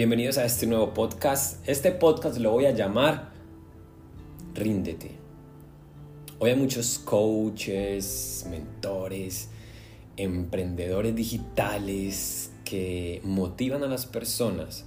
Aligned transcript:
Bienvenidos 0.00 0.38
a 0.38 0.46
este 0.46 0.66
nuevo 0.66 0.94
podcast. 0.94 1.68
Este 1.68 1.92
podcast 1.92 2.38
lo 2.38 2.52
voy 2.52 2.64
a 2.64 2.70
llamar 2.70 3.32
Ríndete. 4.54 5.10
Hoy 6.38 6.52
hay 6.52 6.56
muchos 6.56 6.98
coaches, 7.00 8.46
mentores, 8.48 9.50
emprendedores 10.16 11.14
digitales 11.14 12.50
que 12.64 13.20
motivan 13.24 13.84
a 13.84 13.88
las 13.88 14.06
personas 14.06 14.86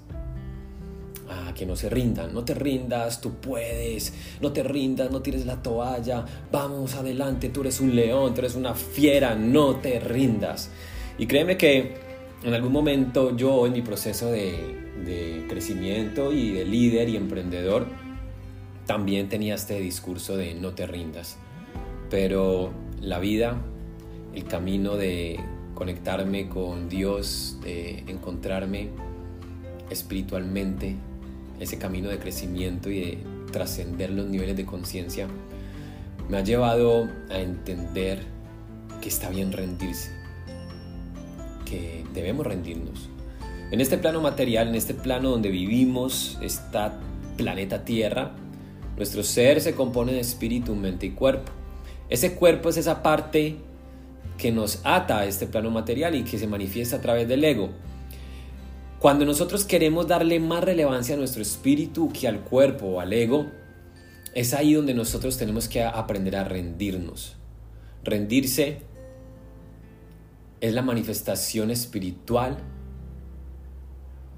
a 1.29 1.53
que 1.53 1.67
no 1.67 1.75
se 1.75 1.91
rindan. 1.91 2.33
No 2.33 2.43
te 2.43 2.55
rindas, 2.55 3.21
tú 3.21 3.35
puedes. 3.35 4.15
No 4.41 4.51
te 4.51 4.63
rindas, 4.63 5.11
no 5.11 5.21
tires 5.21 5.45
la 5.45 5.61
toalla. 5.61 6.25
Vamos 6.51 6.95
adelante, 6.95 7.49
tú 7.49 7.61
eres 7.61 7.79
un 7.81 7.95
león, 7.95 8.33
tú 8.33 8.39
eres 8.39 8.55
una 8.55 8.73
fiera. 8.73 9.35
No 9.35 9.75
te 9.75 9.99
rindas. 9.99 10.71
Y 11.19 11.27
créeme 11.27 11.55
que 11.55 12.02
en 12.43 12.53
algún 12.53 12.71
momento 12.71 13.35
yo 13.35 13.65
en 13.65 13.73
mi 13.73 13.81
proceso 13.81 14.29
de, 14.29 14.81
crecimiento 15.47 16.31
y 16.31 16.51
de 16.51 16.65
líder 16.65 17.09
y 17.09 17.17
emprendedor, 17.17 17.87
también 18.85 19.29
tenía 19.29 19.55
este 19.55 19.79
discurso 19.79 20.35
de 20.37 20.55
no 20.55 20.71
te 20.71 20.87
rindas. 20.87 21.37
Pero 22.09 22.71
la 23.01 23.19
vida, 23.19 23.61
el 24.33 24.45
camino 24.45 24.95
de 24.95 25.39
conectarme 25.73 26.49
con 26.49 26.89
Dios, 26.89 27.57
de 27.63 27.99
encontrarme 28.07 28.89
espiritualmente, 29.89 30.95
ese 31.59 31.77
camino 31.77 32.09
de 32.09 32.19
crecimiento 32.19 32.89
y 32.89 32.99
de 32.99 33.17
trascender 33.51 34.09
los 34.09 34.27
niveles 34.27 34.57
de 34.57 34.65
conciencia, 34.65 35.27
me 36.29 36.37
ha 36.37 36.41
llevado 36.41 37.09
a 37.29 37.39
entender 37.39 38.19
que 39.01 39.09
está 39.09 39.29
bien 39.29 39.51
rendirse, 39.51 40.11
que 41.73 42.03
debemos 42.13 42.45
rendirnos, 42.45 43.09
en 43.71 43.81
este 43.81 43.97
plano 43.97 44.21
material, 44.21 44.67
en 44.67 44.75
este 44.75 44.93
plano 44.93 45.31
donde 45.31 45.49
vivimos, 45.49 46.37
esta 46.41 46.99
planeta 47.37 47.83
Tierra, 47.83 48.35
nuestro 48.95 49.23
ser 49.23 49.59
se 49.61 49.73
compone 49.73 50.13
de 50.13 50.19
espíritu, 50.19 50.75
mente 50.75 51.07
y 51.07 51.11
cuerpo. 51.11 51.51
Ese 52.09 52.35
cuerpo 52.35 52.69
es 52.69 52.77
esa 52.77 53.01
parte 53.01 53.55
que 54.37 54.51
nos 54.51 54.81
ata 54.83 55.19
a 55.19 55.25
este 55.25 55.47
plano 55.47 55.71
material 55.71 56.13
y 56.13 56.23
que 56.23 56.37
se 56.37 56.45
manifiesta 56.45 56.97
a 56.97 57.01
través 57.01 57.27
del 57.27 57.43
ego. 57.43 57.69
Cuando 58.99 59.25
nosotros 59.25 59.65
queremos 59.65 60.07
darle 60.07 60.39
más 60.39 60.63
relevancia 60.63 61.15
a 61.15 61.17
nuestro 61.17 61.41
espíritu 61.41 62.11
que 62.13 62.27
al 62.27 62.41
cuerpo 62.41 62.85
o 62.85 62.99
al 62.99 63.11
ego, 63.11 63.47
es 64.35 64.53
ahí 64.53 64.75
donde 64.75 64.93
nosotros 64.93 65.37
tenemos 65.37 65.67
que 65.67 65.83
aprender 65.83 66.35
a 66.35 66.43
rendirnos. 66.43 67.35
Rendirse 68.03 68.92
es 70.63 70.73
la 70.73 70.81
manifestación 70.81 71.71
espiritual 71.71 72.57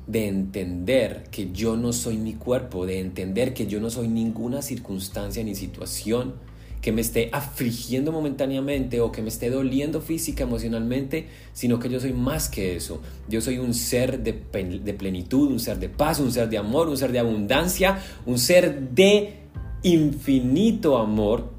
de 0.08 0.28
entender 0.28 1.26
que 1.30 1.52
yo 1.52 1.78
no 1.78 1.94
soy 1.94 2.18
mi 2.18 2.34
cuerpo, 2.34 2.88
de 2.88 3.00
entender 3.00 3.54
que 3.54 3.68
yo 3.68 3.80
no 3.80 3.92
soy 3.92 4.08
ninguna 4.08 4.64
circunstancia 4.64 5.44
ni 5.44 5.54
situación 5.54 6.34
que 6.82 6.92
me 6.92 7.02
esté 7.02 7.30
afligiendo 7.32 8.12
momentáneamente 8.12 9.02
o 9.02 9.12
que 9.12 9.22
me 9.22 9.30
esté 9.30 9.52
doliendo 9.52 10.02
física, 10.02 10.46
emocionalmente, 10.46 11.28
sino 11.54 11.78
que 11.78 11.90
yo 11.90 12.00
soy 12.00 12.14
más 12.14 12.50
que 12.50 12.76
eso. 12.76 13.02
Yo 13.30 13.40
soy 13.40 13.60
un 13.60 13.76
ser 13.76 14.24
de, 14.24 14.34
de 14.34 14.94
plenitud, 14.96 15.52
un 15.52 15.60
ser 15.60 15.78
de 15.78 15.90
paz, 15.90 16.20
un 16.20 16.32
ser 16.32 16.50
de 16.50 16.58
amor, 16.58 16.90
un 16.90 16.98
ser 16.98 17.12
de 17.12 17.20
abundancia, 17.20 18.00
un 18.26 18.40
ser 18.40 18.90
de 18.96 19.42
infinito 19.84 20.98
amor. 20.98 21.52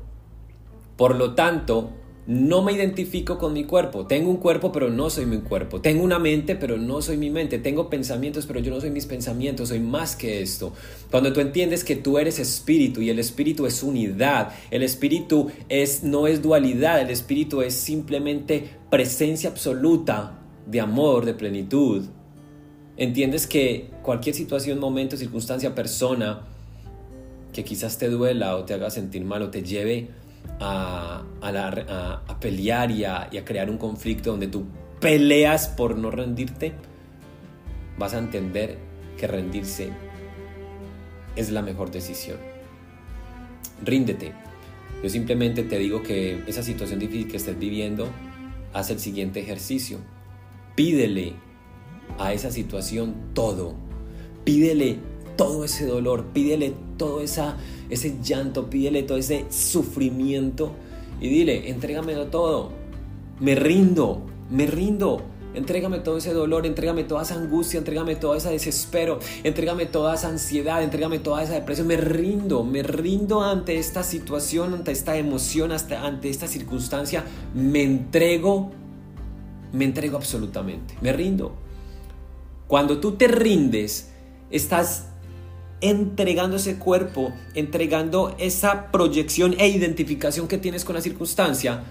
Por 0.96 1.14
lo 1.14 1.34
tanto, 1.36 1.95
no 2.26 2.62
me 2.62 2.72
identifico 2.72 3.38
con 3.38 3.52
mi 3.52 3.64
cuerpo. 3.64 4.06
Tengo 4.06 4.30
un 4.30 4.38
cuerpo, 4.38 4.72
pero 4.72 4.90
no 4.90 5.10
soy 5.10 5.26
mi 5.26 5.38
cuerpo. 5.38 5.80
Tengo 5.80 6.02
una 6.02 6.18
mente, 6.18 6.56
pero 6.56 6.76
no 6.76 7.00
soy 7.00 7.16
mi 7.16 7.30
mente. 7.30 7.58
Tengo 7.58 7.88
pensamientos, 7.88 8.46
pero 8.46 8.58
yo 8.58 8.72
no 8.74 8.80
soy 8.80 8.90
mis 8.90 9.06
pensamientos. 9.06 9.68
Soy 9.68 9.78
más 9.78 10.16
que 10.16 10.42
esto. 10.42 10.72
Cuando 11.10 11.32
tú 11.32 11.38
entiendes 11.40 11.84
que 11.84 11.94
tú 11.94 12.18
eres 12.18 12.40
espíritu 12.40 13.00
y 13.00 13.10
el 13.10 13.20
espíritu 13.20 13.64
es 13.66 13.82
unidad, 13.82 14.52
el 14.72 14.82
espíritu 14.82 15.52
es, 15.68 16.02
no 16.02 16.26
es 16.26 16.42
dualidad, 16.42 17.00
el 17.00 17.10
espíritu 17.10 17.62
es 17.62 17.74
simplemente 17.74 18.70
presencia 18.90 19.50
absoluta 19.50 20.40
de 20.66 20.80
amor, 20.80 21.26
de 21.26 21.34
plenitud. 21.34 22.06
Entiendes 22.96 23.46
que 23.46 23.90
cualquier 24.02 24.34
situación, 24.34 24.80
momento, 24.80 25.16
circunstancia, 25.16 25.76
persona 25.76 26.40
que 27.52 27.62
quizás 27.62 27.98
te 27.98 28.08
duela 28.08 28.56
o 28.56 28.64
te 28.64 28.74
haga 28.74 28.90
sentir 28.90 29.24
mal 29.24 29.42
o 29.42 29.50
te 29.50 29.62
lleve 29.62 30.08
a, 30.60 31.24
a, 31.40 32.40
pelear 32.40 32.90
y, 32.90 33.04
a, 33.04 33.28
crear 33.44 33.70
un 33.70 33.78
conflicto 33.78 34.30
donde 34.30 34.48
tú 34.48 34.66
peleas 35.00 35.68
por 35.68 35.96
no 35.96 36.10
rendirte, 36.10 36.72
vas 37.98 38.14
a 38.14 38.18
entender 38.18 38.78
que 39.16 39.26
rendirse 39.26 39.90
es 41.36 41.50
la 41.50 41.62
mejor 41.62 41.90
decisión. 41.90 42.38
Ríndete. 43.84 44.32
Yo 45.02 45.10
simplemente 45.10 45.62
te 45.62 45.78
digo 45.78 46.02
que 46.02 46.42
esa 46.46 46.62
situación 46.62 46.98
difícil 46.98 47.28
que 47.28 47.36
estés 47.36 47.58
viviendo, 47.58 48.08
haz 48.72 48.90
el 48.90 48.98
siguiente 48.98 49.40
ejercicio. 49.40 49.98
Pídele 50.74 51.34
a 52.18 52.32
esa 52.32 52.50
situación 52.50 53.14
todo. 53.34 53.74
Pídele 54.44 54.98
todo 55.36 55.64
ese 55.64 55.86
dolor, 55.86 56.24
pídele 56.32 56.74
todo 56.96 57.20
esa, 57.20 57.56
ese 57.90 58.16
llanto, 58.22 58.68
pídele 58.70 59.02
todo 59.02 59.18
ese 59.18 59.46
sufrimiento 59.50 60.72
y 61.20 61.28
dile, 61.28 61.70
entrégamelo 61.70 62.26
todo, 62.26 62.70
me 63.40 63.54
rindo, 63.54 64.22
me 64.50 64.66
rindo, 64.66 65.22
entrégame 65.54 65.98
todo 66.00 66.18
ese 66.18 66.32
dolor, 66.32 66.66
entrégame 66.66 67.04
toda 67.04 67.22
esa 67.22 67.34
angustia, 67.34 67.78
entrégame 67.78 68.16
todo 68.16 68.34
ese 68.34 68.50
desespero, 68.50 69.18
entrégame 69.42 69.86
toda 69.86 70.14
esa 70.14 70.28
ansiedad, 70.28 70.82
entrégame 70.82 71.18
toda 71.18 71.42
esa 71.42 71.54
depresión, 71.54 71.86
me 71.86 71.96
rindo, 71.96 72.62
me 72.62 72.82
rindo 72.82 73.42
ante 73.42 73.78
esta 73.78 74.02
situación, 74.02 74.74
ante 74.74 74.92
esta 74.92 75.16
emoción, 75.16 75.72
hasta 75.72 76.06
ante 76.06 76.28
esta 76.28 76.46
circunstancia, 76.46 77.24
me 77.54 77.82
entrego, 77.82 78.70
me 79.72 79.86
entrego 79.86 80.16
absolutamente, 80.16 80.94
me 81.00 81.12
rindo. 81.12 81.54
Cuando 82.68 82.98
tú 82.98 83.12
te 83.12 83.28
rindes, 83.28 84.10
estás 84.50 85.08
entregando 85.80 86.56
ese 86.56 86.78
cuerpo, 86.78 87.32
entregando 87.54 88.34
esa 88.38 88.90
proyección 88.90 89.54
e 89.58 89.68
identificación 89.68 90.48
que 90.48 90.58
tienes 90.58 90.84
con 90.84 90.94
la 90.94 91.00
circunstancia 91.00 91.84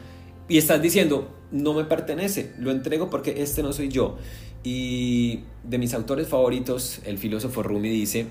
y 0.47 0.57
estás 0.57 0.81
diciendo, 0.81 1.29
no 1.51 1.73
me 1.73 1.85
pertenece, 1.85 2.53
lo 2.59 2.71
entrego 2.71 3.09
porque 3.09 3.41
este 3.41 3.63
no 3.63 3.73
soy 3.73 3.89
yo. 3.89 4.17
Y 4.63 5.41
de 5.63 5.77
mis 5.77 5.93
autores 5.93 6.27
favoritos, 6.27 6.99
el 7.05 7.17
filósofo 7.17 7.63
Rumi 7.63 7.89
dice, 7.89 8.27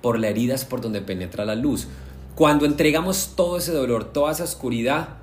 por 0.00 0.18
la 0.18 0.28
herida 0.28 0.54
es 0.54 0.64
por 0.64 0.80
donde 0.80 1.00
penetra 1.00 1.44
la 1.44 1.54
luz. 1.54 1.88
Cuando 2.34 2.66
entregamos 2.66 3.32
todo 3.36 3.58
ese 3.58 3.72
dolor, 3.72 4.12
toda 4.12 4.32
esa 4.32 4.44
oscuridad, 4.44 5.18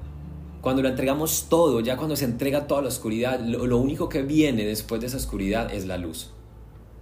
cuando 0.62 0.82
lo 0.82 0.90
entregamos 0.90 1.48
todo, 1.50 1.82
ya 1.82 1.98
cuando 1.98 2.16
se 2.16 2.26
entrega 2.26 2.68
toda 2.68 2.82
la 2.82 2.88
oscuridad, 2.88 3.40
lo, 3.42 3.66
lo 3.66 3.78
único 3.78 4.08
que 4.08 4.22
viene 4.22 4.66
después 4.66 5.02
de 5.02 5.08
esa 5.08 5.18
oscuridad 5.18 5.74
es 5.74 5.86
la 5.86 5.98
luz. 5.98 6.32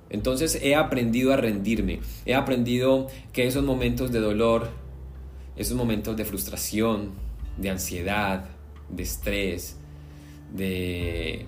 Entonces 0.09 0.59
he 0.61 0.75
aprendido 0.75 1.33
a 1.33 1.37
rendirme, 1.37 1.99
he 2.25 2.33
aprendido 2.33 3.07
que 3.31 3.47
esos 3.47 3.63
momentos 3.63 4.11
de 4.11 4.19
dolor, 4.19 4.69
esos 5.55 5.77
momentos 5.77 6.17
de 6.17 6.25
frustración, 6.25 7.11
de 7.57 7.69
ansiedad, 7.69 8.45
de 8.89 9.03
estrés, 9.03 9.77
de 10.53 11.45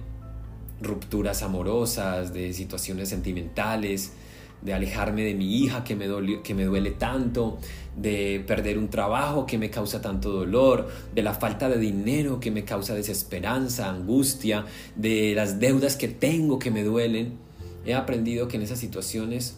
rupturas 0.79 1.41
amorosas, 1.41 2.33
de 2.33 2.53
situaciones 2.53 3.09
sentimentales, 3.09 4.13
de 4.61 4.75
alejarme 4.75 5.23
de 5.23 5.33
mi 5.33 5.57
hija 5.57 5.83
que 5.83 5.95
me, 5.95 6.07
que 6.43 6.53
me 6.53 6.65
duele 6.65 6.91
tanto, 6.91 7.57
de 7.97 8.43
perder 8.45 8.77
un 8.77 8.89
trabajo 8.89 9.47
que 9.47 9.57
me 9.57 9.71
causa 9.71 10.01
tanto 10.01 10.31
dolor, 10.31 10.87
de 11.15 11.23
la 11.23 11.33
falta 11.33 11.67
de 11.67 11.79
dinero 11.79 12.39
que 12.39 12.51
me 12.51 12.63
causa 12.63 12.93
desesperanza, 12.93 13.89
angustia, 13.89 14.65
de 14.95 15.33
las 15.35 15.59
deudas 15.59 15.95
que 15.95 16.07
tengo 16.07 16.59
que 16.59 16.69
me 16.69 16.83
duelen 16.83 17.50
he 17.85 17.93
aprendido 17.93 18.47
que 18.47 18.57
en 18.57 18.63
esas 18.63 18.79
situaciones 18.79 19.57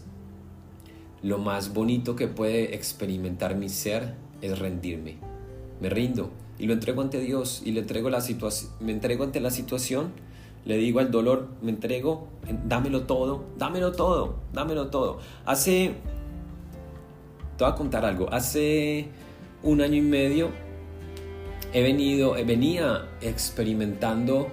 lo 1.21 1.37
más 1.37 1.73
bonito 1.73 2.15
que 2.15 2.27
puede 2.27 2.75
experimentar 2.75 3.55
mi 3.55 3.69
ser 3.69 4.15
es 4.41 4.59
rendirme. 4.59 5.17
Me 5.81 5.89
rindo 5.89 6.31
y 6.59 6.67
lo 6.67 6.73
entrego 6.73 7.01
ante 7.01 7.19
Dios 7.19 7.61
y 7.65 7.71
le 7.71 7.81
entrego 7.81 8.09
la 8.09 8.23
me 8.79 8.91
entrego 8.91 9.23
ante 9.23 9.39
la 9.39 9.49
situación, 9.49 10.11
le 10.65 10.77
digo 10.77 10.99
al 10.99 11.11
dolor, 11.11 11.49
me 11.61 11.71
entrego, 11.71 12.27
dámelo 12.65 13.03
todo, 13.03 13.45
dámelo 13.57 13.91
todo, 13.91 14.35
dámelo 14.53 14.87
todo. 14.87 15.19
Hace 15.45 15.95
te 17.57 17.63
voy 17.63 17.73
a 17.73 17.75
contar 17.75 18.05
algo. 18.05 18.31
Hace 18.31 19.07
un 19.61 19.81
año 19.81 19.95
y 19.95 20.01
medio 20.01 20.49
he 21.71 21.81
venido, 21.81 22.33
venía 22.33 23.07
experimentando 23.21 24.47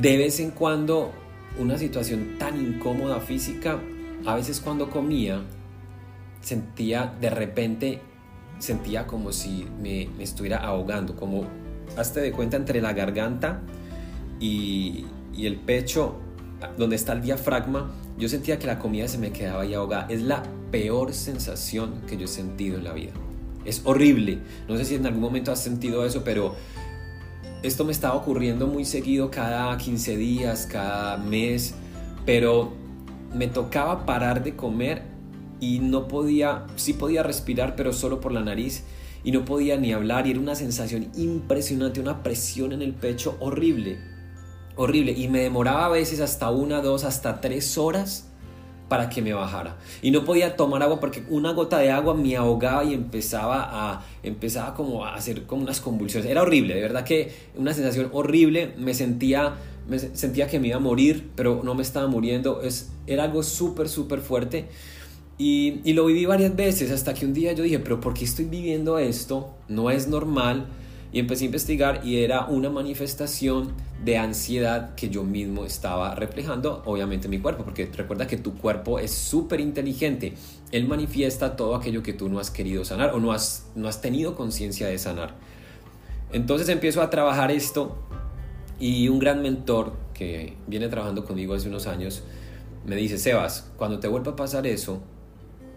de 0.00 0.18
vez 0.18 0.40
en 0.40 0.50
cuando 0.50 1.12
una 1.58 1.78
situación 1.78 2.36
tan 2.38 2.60
incómoda 2.60 3.20
física, 3.20 3.80
a 4.24 4.34
veces 4.34 4.60
cuando 4.60 4.90
comía, 4.90 5.42
sentía 6.40 7.14
de 7.20 7.30
repente, 7.30 8.00
sentía 8.58 9.06
como 9.06 9.32
si 9.32 9.66
me, 9.80 10.08
estuviera 10.18 10.58
ahogando, 10.58 11.16
como, 11.16 11.46
hazte 11.96 12.20
de 12.20 12.32
cuenta, 12.32 12.56
entre 12.56 12.80
la 12.80 12.92
garganta 12.92 13.60
y, 14.40 15.06
y 15.34 15.46
el 15.46 15.56
pecho, 15.56 16.16
donde 16.76 16.96
está 16.96 17.12
el 17.12 17.22
diafragma, 17.22 17.90
yo 18.18 18.28
sentía 18.28 18.58
que 18.58 18.66
la 18.66 18.78
comida 18.78 19.08
se 19.08 19.18
me 19.18 19.30
quedaba 19.30 19.62
ahí 19.62 19.74
ahogada. 19.74 20.06
Es 20.08 20.22
la 20.22 20.42
peor 20.70 21.12
sensación 21.12 22.02
que 22.06 22.16
yo 22.16 22.24
he 22.24 22.28
sentido 22.28 22.78
en 22.78 22.84
la 22.84 22.92
vida. 22.92 23.12
Es 23.64 23.82
horrible. 23.84 24.38
No 24.68 24.76
sé 24.76 24.84
si 24.84 24.94
en 24.94 25.06
algún 25.06 25.20
momento 25.20 25.52
has 25.52 25.62
sentido 25.62 26.06
eso, 26.06 26.22
pero 26.24 26.54
esto 27.66 27.84
me 27.84 27.92
estaba 27.92 28.14
ocurriendo 28.14 28.66
muy 28.66 28.84
seguido 28.84 29.30
cada 29.30 29.76
15 29.76 30.16
días, 30.16 30.66
cada 30.66 31.16
mes, 31.16 31.74
pero 32.24 32.72
me 33.34 33.48
tocaba 33.48 34.06
parar 34.06 34.42
de 34.42 34.56
comer 34.56 35.02
y 35.60 35.78
no 35.80 36.08
podía, 36.08 36.66
sí 36.76 36.92
podía 36.92 37.22
respirar, 37.22 37.76
pero 37.76 37.92
solo 37.92 38.20
por 38.20 38.32
la 38.32 38.42
nariz 38.42 38.84
y 39.24 39.32
no 39.32 39.44
podía 39.44 39.76
ni 39.76 39.92
hablar 39.92 40.26
y 40.26 40.30
era 40.30 40.40
una 40.40 40.54
sensación 40.54 41.08
impresionante, 41.16 42.00
una 42.00 42.22
presión 42.22 42.72
en 42.72 42.82
el 42.82 42.94
pecho 42.94 43.36
horrible, 43.40 43.98
horrible 44.76 45.12
y 45.12 45.28
me 45.28 45.40
demoraba 45.40 45.86
a 45.86 45.90
veces 45.90 46.20
hasta 46.20 46.50
una, 46.50 46.80
dos, 46.80 47.04
hasta 47.04 47.40
tres 47.40 47.76
horas 47.78 48.28
para 48.88 49.08
que 49.08 49.22
me 49.22 49.32
bajara. 49.32 49.76
Y 50.02 50.10
no 50.10 50.24
podía 50.24 50.56
tomar 50.56 50.82
agua 50.82 51.00
porque 51.00 51.24
una 51.28 51.52
gota 51.52 51.78
de 51.78 51.90
agua 51.90 52.14
me 52.14 52.36
ahogaba 52.36 52.84
y 52.84 52.94
empezaba 52.94 53.68
a 53.70 54.04
empezaba 54.22 54.74
como 54.74 55.04
a 55.04 55.14
hacer 55.14 55.44
como 55.44 55.62
unas 55.62 55.80
convulsiones. 55.80 56.30
Era 56.30 56.42
horrible, 56.42 56.74
de 56.74 56.80
verdad 56.82 57.04
que 57.04 57.32
una 57.56 57.74
sensación 57.74 58.10
horrible, 58.12 58.74
me 58.78 58.94
sentía 58.94 59.54
me 59.88 59.98
sentía 59.98 60.48
que 60.48 60.58
me 60.58 60.68
iba 60.68 60.76
a 60.76 60.80
morir, 60.80 61.30
pero 61.36 61.60
no 61.62 61.74
me 61.74 61.82
estaba 61.82 62.08
muriendo, 62.08 62.62
es 62.62 62.90
era 63.06 63.24
algo 63.24 63.42
súper 63.42 63.88
súper 63.88 64.20
fuerte. 64.20 64.66
Y, 65.38 65.80
y 65.84 65.92
lo 65.92 66.06
viví 66.06 66.24
varias 66.24 66.56
veces 66.56 66.90
hasta 66.90 67.12
que 67.12 67.26
un 67.26 67.34
día 67.34 67.52
yo 67.52 67.62
dije, 67.62 67.78
pero 67.78 68.00
¿por 68.00 68.14
qué 68.14 68.24
estoy 68.24 68.46
viviendo 68.46 68.98
esto? 68.98 69.54
No 69.68 69.90
es 69.90 70.08
normal 70.08 70.66
y 71.12 71.18
empecé 71.18 71.44
a 71.44 71.46
investigar 71.46 72.00
y 72.04 72.22
era 72.22 72.46
una 72.46 72.70
manifestación 72.70 73.72
de 74.04 74.18
ansiedad 74.18 74.94
que 74.94 75.08
yo 75.08 75.24
mismo 75.24 75.64
estaba 75.64 76.14
reflejando, 76.14 76.82
obviamente 76.84 77.26
en 77.26 77.30
mi 77.30 77.38
cuerpo, 77.38 77.64
porque 77.64 77.86
recuerda 77.86 78.26
que 78.26 78.36
tu 78.36 78.54
cuerpo 78.54 78.98
es 78.98 79.12
súper 79.12 79.60
inteligente. 79.60 80.34
Él 80.72 80.86
manifiesta 80.86 81.56
todo 81.56 81.74
aquello 81.74 82.02
que 82.02 82.12
tú 82.12 82.28
no 82.28 82.38
has 82.38 82.50
querido 82.50 82.84
sanar 82.84 83.14
o 83.14 83.20
no 83.20 83.32
has, 83.32 83.66
no 83.74 83.88
has 83.88 84.00
tenido 84.00 84.34
conciencia 84.34 84.88
de 84.88 84.98
sanar. 84.98 85.34
Entonces 86.32 86.68
empiezo 86.68 87.02
a 87.02 87.10
trabajar 87.10 87.50
esto 87.50 87.96
y 88.78 89.08
un 89.08 89.18
gran 89.18 89.42
mentor 89.42 89.92
que 90.12 90.54
viene 90.66 90.88
trabajando 90.88 91.24
conmigo 91.24 91.54
hace 91.54 91.68
unos 91.68 91.86
años 91.86 92.22
me 92.86 92.94
dice, 92.94 93.18
Sebas, 93.18 93.70
cuando 93.76 93.98
te 93.98 94.06
vuelva 94.06 94.32
a 94.32 94.36
pasar 94.36 94.66
eso, 94.66 95.00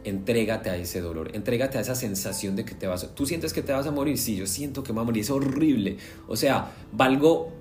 entrégate 0.03 0.69
a 0.69 0.77
ese 0.77 1.01
dolor, 1.01 1.31
entrégate 1.33 1.77
a 1.77 1.81
esa 1.81 1.95
sensación 1.95 2.55
de 2.55 2.65
que 2.65 2.75
te 2.75 2.87
vas 2.87 3.03
a... 3.03 3.13
¿Tú 3.13 3.25
sientes 3.25 3.53
que 3.53 3.61
te 3.61 3.71
vas 3.71 3.85
a 3.87 3.91
morir? 3.91 4.17
Sí, 4.17 4.35
yo 4.35 4.47
siento 4.47 4.83
que 4.83 4.93
me 4.93 4.97
voy 4.97 5.03
a 5.03 5.05
morir, 5.05 5.21
es 5.21 5.29
horrible. 5.29 5.97
O 6.27 6.35
sea, 6.35 6.71
valgo 6.91 7.51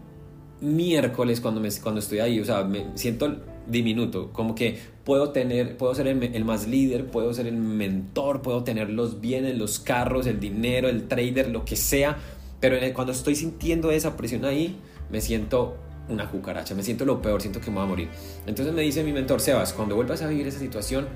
miércoles 0.60 1.40
cuando, 1.40 1.60
me, 1.60 1.68
cuando 1.82 2.00
estoy 2.00 2.20
ahí, 2.20 2.40
o 2.40 2.44
sea, 2.44 2.64
me 2.64 2.86
siento 2.96 3.36
diminuto, 3.66 4.32
como 4.32 4.54
que 4.54 4.78
puedo 5.04 5.30
tener, 5.30 5.76
puedo 5.76 5.94
ser 5.94 6.06
el, 6.06 6.44
más 6.44 6.66
líder, 6.66 7.06
puedo 7.06 7.32
ser 7.34 7.46
el 7.46 7.56
mentor, 7.56 8.42
puedo 8.42 8.64
tener 8.64 8.90
los 8.90 9.20
bienes, 9.20 9.56
los 9.56 9.78
carros, 9.78 10.26
el 10.26 10.40
dinero, 10.40 10.88
el 10.88 11.06
trader, 11.06 11.50
lo 11.50 11.64
que 11.64 11.76
sea, 11.76 12.18
pero 12.60 12.76
cuando 12.94 13.12
estoy 13.12 13.36
sintiendo 13.36 13.90
esa 13.90 14.16
presión 14.16 14.44
ahí, 14.44 14.76
me 15.10 15.20
siento 15.20 15.76
una 16.08 16.30
cucaracha, 16.30 16.74
me 16.74 16.82
siento 16.82 17.04
lo 17.04 17.20
peor, 17.20 17.40
siento 17.40 17.60
que 17.60 17.70
me 17.70 17.76
voy 17.76 17.84
a 17.84 17.88
morir. 17.88 18.08
Entonces 18.46 18.74
me 18.74 18.82
dice 18.82 19.04
mi 19.04 19.12
mentor, 19.12 19.40
Sebas, 19.40 19.72
cuando 19.72 19.94
vuelvas 19.94 20.22
a 20.22 20.26
vivir 20.26 20.46
esa 20.46 20.58
situación, 20.58 21.06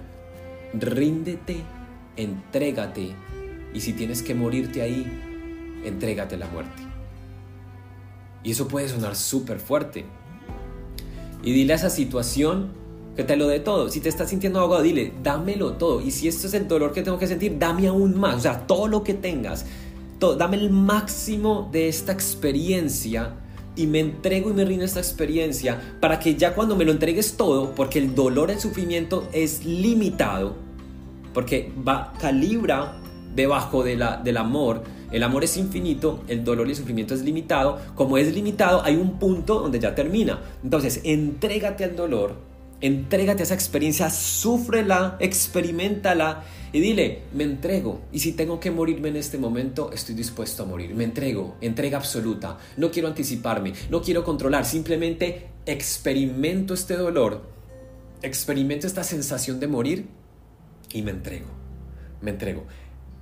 ríndete, 0.75 1.63
entrégate 2.17 3.15
y 3.75 3.81
si 3.81 3.93
tienes 3.93 4.23
que 4.23 4.35
morirte 4.35 4.83
ahí, 4.83 5.07
entrégate 5.85 6.37
la 6.37 6.47
muerte. 6.49 6.83
Y 8.45 8.53
eso 8.53 8.69
puede 8.69 8.89
sonar 8.89 9.17
súper 9.17 9.59
fuerte. 9.59 10.05
Y 11.43 11.53
dile 11.53 11.73
a 11.73 11.77
esa 11.77 11.91
situación 11.91 12.73
que 13.17 13.25
te 13.25 13.37
lo 13.37 13.47
dé 13.47 13.61
todo. 13.61 13.89
Si 13.89 14.01
te 14.01 14.09
estás 14.09 14.31
sintiendo 14.31 14.61
ahogado, 14.61 14.83
dile, 14.83 15.13
dámelo 15.23 15.75
todo. 15.75 16.01
Y 16.01 16.11
si 16.11 16.29
esto 16.29 16.47
es 16.47 16.55
el 16.55 16.69
dolor 16.69 16.93
que 16.93 17.03
tengo 17.03 17.19
que 17.19 17.27
sentir, 17.27 17.59
dame 17.59 17.87
aún 17.87 18.19
más. 18.19 18.37
O 18.37 18.41
sea, 18.41 18.67
todo 18.67 18.89
lo 18.89 19.03
que 19.03 19.15
tengas. 19.15 19.67
Dame 20.39 20.57
el 20.57 20.71
máximo 20.71 21.69
de 21.73 21.89
esta 21.89 22.13
experiencia 22.13 23.35
y 23.77 23.87
me 23.87 24.01
entrego 24.01 24.51
y 24.51 24.53
me 24.53 24.65
rindo 24.65 24.85
esta 24.85 25.01
experiencia 25.01 25.81
para 26.01 26.19
que 26.19 26.35
ya 26.35 26.55
cuando 26.55 26.77
me 26.77 26.85
lo 26.85 26.93
entregues 26.93 27.37
todo, 27.37 27.75
porque 27.75 27.99
el 27.99 28.15
dolor, 28.15 28.51
el 28.51 28.61
sufrimiento 28.61 29.29
es 29.33 29.65
limitado, 29.65 30.55
porque 31.33 31.73
va, 31.87 32.13
calibra 32.21 32.97
debajo 33.35 33.83
de 33.83 33.97
la, 33.97 34.19
del 34.19 34.37
amor, 34.37 34.83
el 35.11 35.23
amor 35.23 35.45
es 35.45 35.57
infinito, 35.57 36.23
el 36.29 36.45
dolor 36.45 36.67
y 36.67 36.71
el 36.71 36.77
sufrimiento 36.77 37.15
es 37.15 37.23
limitado, 37.23 37.79
como 37.95 38.19
es 38.19 38.35
limitado 38.35 38.83
hay 38.85 38.97
un 38.97 39.19
punto 39.19 39.61
donde 39.61 39.79
ya 39.79 39.95
termina. 39.95 40.41
Entonces, 40.63 41.01
entrégate 41.05 41.85
al 41.85 41.97
dolor, 41.97 42.37
entrégate 42.83 43.43
a 43.43 43.45
esa 43.45 43.55
experiencia, 43.55 44.11
súfrela, 44.11 45.17
experimentala 45.21 46.45
y 46.73 46.81
dile, 46.81 47.23
me 47.33 47.45
entrego. 47.45 48.03
Y 48.13 48.19
si 48.19 48.33
tengo 48.33 48.59
que 48.59 48.71
morirme 48.71 49.09
en 49.09 49.17
este 49.17 49.39
momento, 49.39 49.93
estoy 49.93 50.15
dispuesto 50.15 50.65
a 50.65 50.67
morir. 50.67 50.95
Me 50.95 51.05
entrego, 51.05 51.57
entrega 51.61 51.99
absoluta. 51.99 52.59
No 52.77 52.91
quiero 52.91 53.09
anticiparme, 53.09 53.73
no 53.89 54.03
quiero 54.03 54.25
controlar, 54.25 54.65
simplemente 54.65 55.49
experimento 55.65 56.75
este 56.75 56.97
dolor, 56.97 57.43
experimento 58.21 58.87
esta 58.87 59.05
sensación 59.05 59.61
de 59.61 59.69
morir 59.69 60.07
y 60.93 61.03
me 61.03 61.13
entrego. 61.13 61.49
Me 62.21 62.31
entrego. 62.31 62.65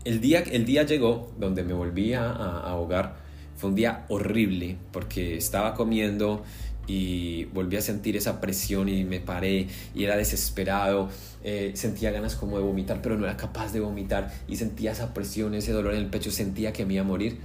El 0.04 0.20
día, 0.20 0.42
el 0.50 0.64
día 0.64 0.84
llegó 0.84 1.32
donde 1.38 1.62
me 1.64 1.74
volví 1.74 2.14
a 2.14 2.30
ahogar. 2.30 3.16
Fue 3.56 3.68
un 3.68 3.76
día 3.76 4.06
horrible 4.08 4.78
porque 4.90 5.36
estaba 5.36 5.74
comiendo 5.74 6.44
y 6.90 7.44
volví 7.44 7.76
a 7.76 7.82
sentir 7.82 8.16
esa 8.16 8.40
presión 8.40 8.88
y 8.88 9.04
me 9.04 9.20
paré 9.20 9.68
y 9.94 10.02
era 10.02 10.16
desesperado, 10.16 11.08
eh, 11.44 11.70
sentía 11.74 12.10
ganas 12.10 12.34
como 12.34 12.56
de 12.56 12.64
vomitar, 12.64 13.00
pero 13.00 13.16
no 13.16 13.26
era 13.26 13.36
capaz 13.36 13.72
de 13.72 13.78
vomitar 13.78 14.32
y 14.48 14.56
sentía 14.56 14.90
esa 14.90 15.14
presión, 15.14 15.54
ese 15.54 15.70
dolor 15.70 15.94
en 15.94 16.00
el 16.00 16.10
pecho, 16.10 16.32
sentía 16.32 16.72
que 16.72 16.84
me 16.84 16.94
iba 16.94 17.02
a 17.02 17.06
morir 17.06 17.38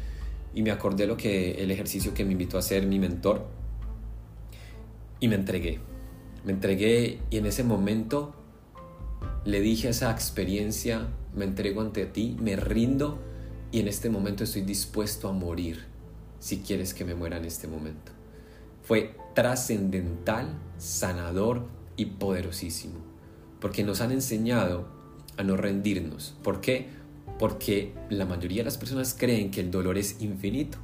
y 0.55 0.63
me 0.63 0.71
acordé 0.71 1.05
lo 1.05 1.15
que 1.15 1.63
el 1.63 1.69
ejercicio 1.69 2.15
que 2.15 2.25
me 2.25 2.31
invitó 2.31 2.57
a 2.57 2.61
hacer 2.61 2.87
mi 2.87 2.97
mentor 2.97 3.45
y 5.19 5.27
me 5.27 5.35
entregué, 5.35 5.79
me 6.43 6.51
entregué 6.51 7.19
y 7.29 7.37
en 7.37 7.45
ese 7.45 7.63
momento 7.63 8.33
le 9.43 9.61
dije 9.61 9.89
a 9.89 9.91
esa 9.91 10.09
experiencia, 10.09 11.07
me 11.35 11.45
entrego 11.45 11.81
ante 11.81 12.07
ti, 12.07 12.35
me 12.41 12.55
rindo 12.55 13.19
y 13.71 13.79
en 13.79 13.89
este 13.89 14.09
momento 14.09 14.43
estoy 14.43 14.63
dispuesto 14.63 15.29
a 15.29 15.33
morir 15.33 15.85
si 16.39 16.61
quieres 16.61 16.95
que 16.95 17.05
me 17.05 17.13
muera 17.13 17.37
en 17.37 17.45
este 17.45 17.67
momento. 17.67 18.11
Fue 18.85 19.15
trascendental, 19.33 20.57
sanador 20.77 21.65
y 21.97 22.05
poderosísimo. 22.05 22.95
Porque 23.59 23.83
nos 23.83 24.01
han 24.01 24.11
enseñado 24.11 24.87
a 25.37 25.43
no 25.43 25.57
rendirnos. 25.57 26.35
¿Por 26.43 26.61
qué? 26.61 26.87
Porque 27.39 27.93
la 28.09 28.25
mayoría 28.25 28.61
de 28.61 28.65
las 28.65 28.77
personas 28.77 29.15
creen 29.17 29.51
que 29.51 29.61
el 29.61 29.71
dolor 29.71 29.97
es 29.97 30.21
infinito. 30.21 30.77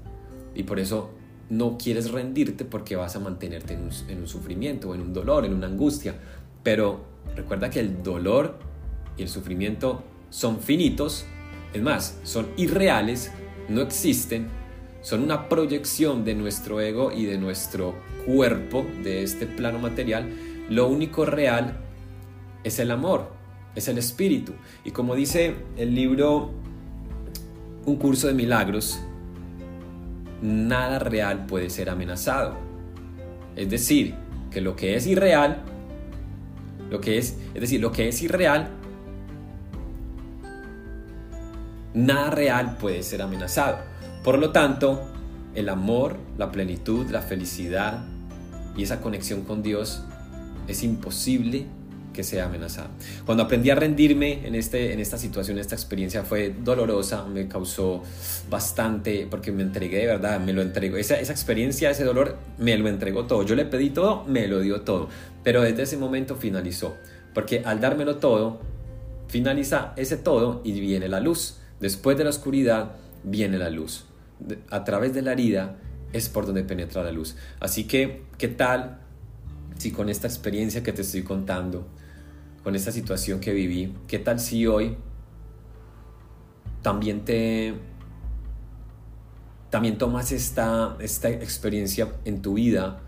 Y 0.55 0.63
por 0.63 0.79
eso 0.79 1.11
no 1.49 1.77
quieres 1.77 2.11
rendirte 2.11 2.65
porque 2.65 2.95
vas 2.95 3.15
a 3.15 3.19
mantenerte 3.19 3.73
en 3.73 4.19
un, 4.19 4.27
sufrimiento, 4.27 4.95
en 4.95 5.01
un 5.01 5.13
dolor, 5.13 5.45
en 5.45 5.53
una 5.53 5.67
angustia. 5.67 6.15
Pero 6.63 7.01
recuerda 7.35 7.69
que 7.69 7.79
el 7.79 8.03
dolor 8.03 8.57
y 9.17 9.23
el 9.23 9.29
sufrimiento 9.29 10.03
son 10.29 10.59
finitos, 10.59 11.25
es 11.73 11.81
más, 11.81 12.17
son 12.23 12.47
irreales, 12.57 13.31
no 13.69 13.81
existen, 13.81 14.47
son 15.01 15.23
una 15.23 15.49
proyección 15.49 16.23
de 16.23 16.35
nuestro 16.35 16.79
ego 16.79 17.11
y 17.11 17.25
de 17.25 17.37
nuestro 17.37 17.95
cuerpo, 18.25 18.85
de 19.03 19.23
este 19.23 19.47
plano 19.47 19.79
material, 19.79 20.29
lo 20.69 20.87
único 20.87 21.25
real 21.25 21.77
es 22.63 22.79
el 22.79 22.91
amor, 22.91 23.31
es 23.75 23.87
el 23.87 23.97
espíritu. 23.97 24.53
Y 24.85 24.91
como 24.91 25.15
dice 25.15 25.55
el 25.77 25.93
libro 25.95 26.51
Un 27.85 27.95
curso 27.95 28.27
de 28.27 28.33
milagros, 28.33 29.01
nada 30.41 30.99
real 30.99 31.47
puede 31.47 31.69
ser 31.71 31.89
amenazado. 31.89 32.55
Es 33.55 33.69
decir, 33.69 34.15
que 34.51 34.61
lo 34.61 34.75
que 34.75 34.95
es 34.95 35.07
irreal, 35.07 35.63
lo 36.91 37.01
que 37.01 37.17
es, 37.17 37.37
es 37.53 37.61
decir, 37.61 37.81
lo 37.81 37.91
que 37.91 38.07
es 38.07 38.21
irreal, 38.21 38.69
nada 41.93 42.29
real 42.29 42.77
puede 42.77 43.01
ser 43.01 43.21
amenazado. 43.21 43.90
Por 44.23 44.37
lo 44.37 44.51
tanto, 44.51 45.01
el 45.55 45.67
amor, 45.67 46.17
la 46.37 46.51
plenitud, 46.51 47.09
la 47.09 47.21
felicidad 47.21 48.03
y 48.77 48.83
esa 48.83 49.01
conexión 49.01 49.41
con 49.41 49.63
Dios 49.63 50.03
es 50.67 50.83
imposible 50.83 51.65
que 52.13 52.23
sea 52.23 52.45
amenazada. 52.45 52.89
Cuando 53.25 53.43
aprendí 53.43 53.71
a 53.71 53.75
rendirme 53.75 54.45
en, 54.45 54.53
este, 54.53 54.93
en 54.93 54.99
esta 54.99 55.17
situación, 55.17 55.57
esta 55.57 55.73
experiencia 55.73 56.23
fue 56.23 56.53
dolorosa, 56.63 57.25
me 57.25 57.47
causó 57.47 58.03
bastante, 58.47 59.27
porque 59.27 59.51
me 59.51 59.63
entregué 59.63 59.99
de 59.99 60.07
verdad, 60.07 60.39
me 60.39 60.53
lo 60.53 60.61
entregó. 60.61 60.97
Esa, 60.97 61.19
esa 61.19 61.31
experiencia, 61.31 61.89
ese 61.89 62.03
dolor, 62.03 62.37
me 62.59 62.77
lo 62.77 62.89
entregó 62.89 63.25
todo. 63.25 63.43
Yo 63.43 63.55
le 63.55 63.65
pedí 63.65 63.89
todo, 63.89 64.23
me 64.25 64.47
lo 64.47 64.59
dio 64.59 64.81
todo. 64.81 65.09
Pero 65.43 65.61
desde 65.61 65.83
ese 65.83 65.97
momento 65.97 66.35
finalizó, 66.35 66.95
porque 67.33 67.63
al 67.65 67.79
dármelo 67.79 68.17
todo, 68.17 68.59
finaliza 69.29 69.93
ese 69.95 70.17
todo 70.17 70.61
y 70.63 70.79
viene 70.79 71.07
la 71.07 71.21
luz. 71.21 71.57
Después 71.79 72.17
de 72.17 72.25
la 72.25 72.29
oscuridad, 72.29 72.91
viene 73.23 73.57
la 73.57 73.69
luz 73.69 74.05
a 74.69 74.83
través 74.83 75.13
de 75.13 75.21
la 75.21 75.33
herida 75.33 75.77
es 76.13 76.29
por 76.29 76.45
donde 76.45 76.63
penetra 76.63 77.03
la 77.03 77.11
luz. 77.11 77.35
Así 77.59 77.85
que, 77.85 78.23
¿qué 78.37 78.47
tal 78.47 78.99
si 79.77 79.91
con 79.91 80.09
esta 80.09 80.27
experiencia 80.27 80.83
que 80.83 80.93
te 80.93 81.01
estoy 81.01 81.23
contando, 81.23 81.87
con 82.63 82.75
esta 82.75 82.91
situación 82.91 83.39
que 83.39 83.53
viví, 83.53 83.95
¿qué 84.07 84.19
tal 84.19 84.39
si 84.39 84.67
hoy 84.67 84.97
también 86.81 87.25
te 87.25 87.73
también 89.71 89.97
tomas 89.97 90.33
esta, 90.33 90.97
esta 90.99 91.29
experiencia 91.29 92.11
en 92.25 92.41
tu 92.41 92.55
vida, 92.55 92.99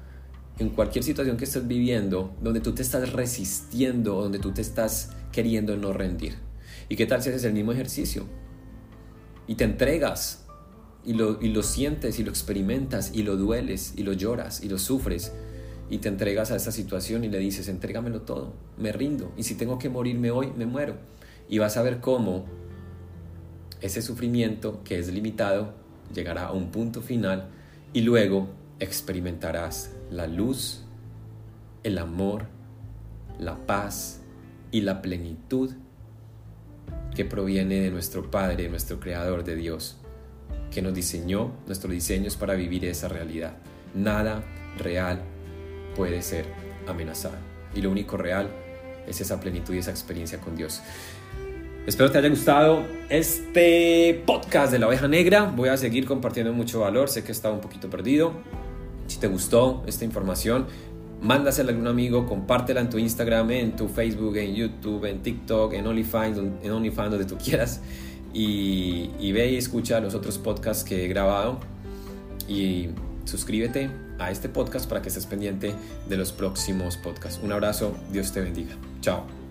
en 0.60 0.70
cualquier 0.70 1.04
situación 1.04 1.36
que 1.36 1.44
estés 1.44 1.68
viviendo, 1.68 2.34
donde 2.42 2.62
tú 2.62 2.74
te 2.74 2.82
estás 2.82 3.12
resistiendo, 3.12 4.22
donde 4.22 4.40
tú 4.40 4.52
te 4.52 4.62
estás 4.62 5.12
queriendo 5.34 5.75
no 5.75 5.92
rendir. 5.92 6.38
¿Y 6.88 6.96
qué 6.96 7.06
tal 7.06 7.22
si 7.22 7.30
haces 7.30 7.44
el 7.44 7.54
mismo 7.54 7.74
ejercicio? 7.74 8.25
Y 9.46 9.56
te 9.56 9.66
entregas, 9.66 10.42
y 11.05 11.13
lo, 11.13 11.41
y 11.41 11.50
lo 11.50 11.63
sientes, 11.63 12.19
y 12.19 12.24
lo 12.24 12.29
experimentas, 12.29 13.12
y 13.13 13.24
lo 13.24 13.36
dueles, 13.36 13.93
y 13.95 14.03
lo 14.03 14.13
lloras, 14.13 14.63
y 14.63 14.69
lo 14.69 14.77
sufres, 14.77 15.33
y 15.89 15.98
te 15.98 16.10
entregas 16.10 16.51
a 16.51 16.55
esta 16.55 16.72
situación 16.72 17.24
y 17.24 17.29
le 17.29 17.39
dices, 17.39 17.67
entrégamelo 17.67 18.22
todo, 18.22 18.53
me 18.77 18.91
rindo, 18.91 19.31
y 19.38 19.43
si 19.43 19.55
tengo 19.55 19.77
que 19.79 19.89
morirme 19.89 20.31
hoy, 20.31 20.51
me 20.55 20.65
muero. 20.65 20.95
Y 21.50 21.60
vas 21.60 21.77
a 21.77 21.83
ver 21.83 22.00
cómo 22.00 22.45
ese 23.81 24.01
sufrimiento 24.01 24.81
que 24.83 24.98
es 24.98 25.12
limitado 25.12 25.74
llegará 26.13 26.45
a 26.45 26.51
un 26.53 26.72
punto 26.72 27.01
final 27.01 27.50
y 27.91 28.01
luego 28.01 28.48
experimentarás 28.79 29.91
la 30.10 30.25
luz, 30.25 30.83
el 31.83 31.98
amor, 31.98 32.48
la 33.39 33.65
paz 33.65 34.22
y 34.72 34.81
la 34.81 35.01
plenitud 35.01 35.72
que 37.13 37.25
proviene 37.25 37.81
de 37.81 37.91
nuestro 37.91 38.31
Padre, 38.31 38.69
nuestro 38.69 39.00
Creador 39.00 39.43
de 39.43 39.55
Dios, 39.55 39.98
que 40.72 40.81
nos 40.81 40.93
diseñó, 40.93 41.51
nuestro 41.67 41.91
diseño 41.91 42.27
es 42.27 42.36
para 42.36 42.55
vivir 42.55 42.86
esa 42.86 43.07
realidad. 43.07 43.53
Nada 43.93 44.43
real 44.77 45.22
puede 45.95 46.22
ser 46.22 46.45
amenazado. 46.88 47.36
Y 47.75 47.81
lo 47.81 47.91
único 47.91 48.17
real 48.17 48.50
es 49.07 49.22
esa 49.22 49.39
plenitud 49.39 49.74
y 49.74 49.79
esa 49.79 49.91
experiencia 49.91 50.39
con 50.39 50.55
Dios. 50.55 50.81
Espero 51.86 52.10
te 52.12 52.17
haya 52.17 52.29
gustado 52.29 52.81
este 53.10 54.24
podcast 54.25 54.72
de 54.72 54.79
la 54.79 54.88
oveja 54.88 55.07
negra. 55.07 55.51
Voy 55.53 55.69
a 55.69 55.75
seguir 55.75 56.05
compartiendo 56.05 56.53
mucho 56.53 56.79
valor. 56.79 57.10
Sé 57.10 57.24
que 57.24 57.33
estaba 57.33 57.53
un 57.53 57.62
poquito 57.62 57.89
perdido. 57.89 58.33
Si 59.07 59.19
te 59.19 59.27
gustó 59.27 59.83
esta 59.86 60.05
información, 60.05 60.65
mándasela 61.22 61.72
a 61.72 61.74
algún 61.74 61.88
amigo, 61.88 62.25
compártela 62.25 62.79
en 62.79 62.89
tu 62.89 62.98
Instagram, 62.98 63.51
en 63.51 63.75
tu 63.75 63.89
Facebook, 63.89 64.38
en 64.38 64.55
YouTube, 64.55 65.05
en 65.05 65.22
TikTok, 65.22 65.74
en 65.74 65.86
OnlyFans, 65.86 66.38
en 66.63 66.72
OnlyFans, 66.72 67.12
donde 67.12 67.25
tú 67.25 67.38
quieras. 67.38 67.81
Y, 68.34 69.32
ve 69.32 69.52
y 69.52 69.58
escucha 69.58 70.00
los 70.00 70.16
otros 70.16 70.38
podcasts 70.38 70.84
que 70.84 71.06
he 71.06 71.08
grabado. 71.08 71.60
Y 72.48 72.90
suscríbete 73.25 73.90
a 74.20 74.32
este 74.32 74.50
podcast 74.50 74.88
para 74.88 75.02
que 75.02 75.10
estés 75.10 75.25
pendiente 75.25 75.74
de 76.10 76.18
los 76.18 76.32
próximos 76.32 76.98
podcasts. 76.98 77.40
Un 77.44 77.52
abrazo, 77.52 77.96
Dios 78.12 78.32
te 78.32 78.42
bendiga. 78.42 78.75
Chao. 79.02 79.42